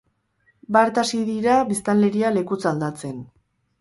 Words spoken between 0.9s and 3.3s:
hasi dira biztanleria lekuz aldatzen.